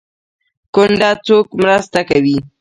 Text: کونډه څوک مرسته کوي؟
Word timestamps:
کونډه 0.73 1.09
څوک 1.25 1.47
مرسته 1.61 1.99
کوي؟ 2.09 2.37